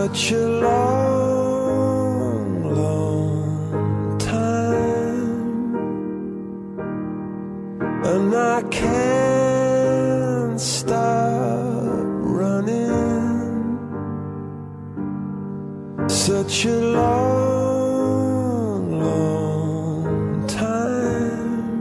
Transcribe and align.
Such 0.00 0.30
a 0.30 0.46
long, 0.60 2.46
long 2.82 4.18
time, 4.18 5.74
and 8.04 8.32
I 8.32 8.62
can't 8.70 10.60
stop 10.60 12.04
running. 12.38 12.78
Such 16.08 16.66
a 16.66 16.80
long, 17.00 18.20
long 19.00 20.46
time. 20.46 21.72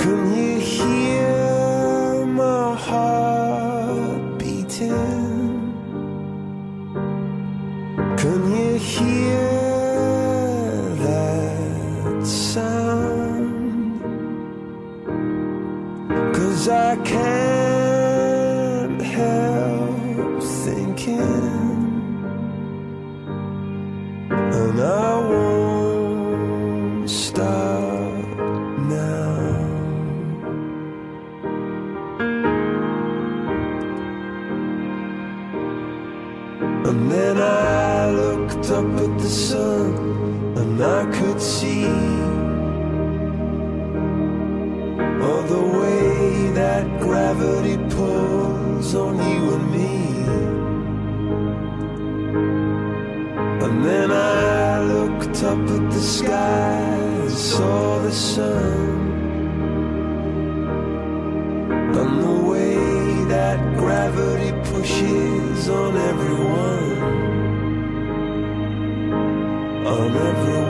Can 0.00 0.20
you 0.36 0.60
hear 0.60 2.26
my 2.26 2.74
heart 2.76 4.38
beating? 4.38 5.15
Cause 16.56 16.68
I 16.70 16.96
can't 17.04 19.02
help 19.02 20.42
thinking, 20.64 21.20
and 24.30 24.80
I 24.80 25.18
won't 25.28 27.10
stop 27.10 28.24
now. 28.88 29.36
And 36.88 37.10
then 37.12 37.36
I 37.36 38.10
looked 38.12 38.70
up 38.70 38.86
at 39.04 39.18
the 39.18 39.28
sun 39.28 39.94
and 40.56 40.82
I 40.82 41.04
could 41.12 41.38
see 41.38 41.84
that 46.56 46.86
gravity 47.00 47.76
pulls 47.94 48.94
on 48.94 49.14
you 49.30 49.42
and 49.56 49.66
me. 49.76 49.96
And 53.64 53.84
then 53.84 54.10
I 54.10 54.80
looked 54.80 55.42
up 55.42 55.58
at 55.76 55.90
the 55.96 56.00
sky 56.00 56.78
and 57.24 57.30
saw 57.30 57.98
the 57.98 58.10
sun. 58.10 58.88
And 62.00 62.12
the 62.24 62.38
way 62.50 62.76
that 63.34 63.58
gravity 63.76 64.52
pushes 64.70 65.68
on 65.68 65.94
everyone, 66.10 66.98
on 69.94 70.10
everyone. 70.30 70.65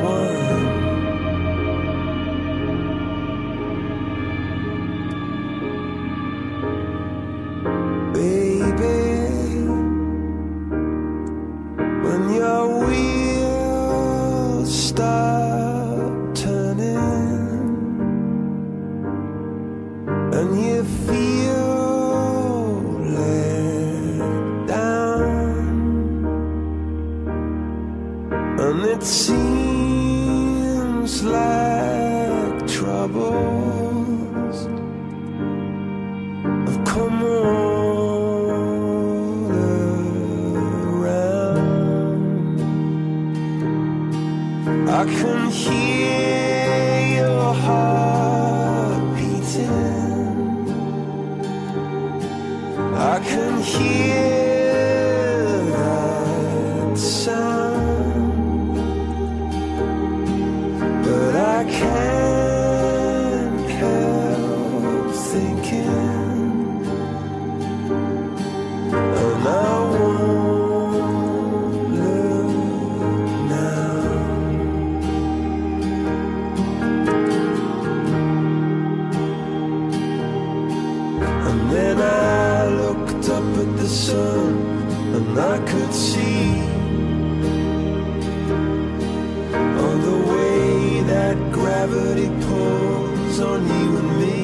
I 44.99 45.05
can 45.05 45.51
hear 45.51 47.17
your 47.17 47.53
heart 47.53 49.17
beating. 49.17 50.06
I 53.07 53.21
can 53.21 53.63
hear 53.63 55.05
that 55.71 56.99
sound, 56.99 58.75
but 61.05 61.37
I 61.37 61.65
can't 61.79 63.71
help 63.71 65.15
thinking, 65.31 66.26
all 89.81 89.99
the 90.09 90.19
way 90.33 91.01
that 91.03 91.37
gravity 91.53 92.29
pulls 92.47 93.41
on 93.41 93.61
you 93.67 93.89
and 94.01 94.11
me. 94.21 94.39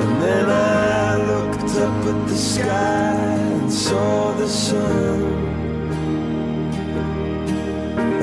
And 0.00 0.12
then 0.22 0.46
I 0.48 1.16
looked 1.30 1.72
up 1.86 1.96
at 2.12 2.28
the 2.28 2.36
sky 2.36 3.14
and 3.58 3.72
saw 3.72 4.32
the 4.32 4.48
sun. 4.48 5.22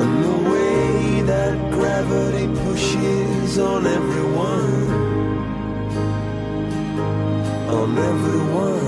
And 0.01 0.13
the 0.27 0.37
way 0.51 1.21
that 1.31 1.55
gravity 1.71 2.47
pushes 2.63 3.59
on 3.59 3.85
everyone, 3.87 4.73
on 7.79 7.97
everyone. 7.97 8.80